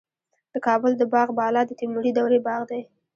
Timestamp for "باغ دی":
2.47-2.81